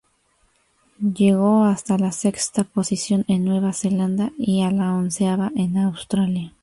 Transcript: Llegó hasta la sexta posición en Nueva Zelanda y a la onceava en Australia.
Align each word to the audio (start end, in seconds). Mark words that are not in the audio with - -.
Llegó 0.97 1.63
hasta 1.63 1.95
la 1.99 2.11
sexta 2.11 2.63
posición 2.63 3.23
en 3.27 3.45
Nueva 3.45 3.71
Zelanda 3.71 4.31
y 4.35 4.63
a 4.63 4.71
la 4.71 4.93
onceava 4.93 5.51
en 5.55 5.77
Australia. 5.77 6.55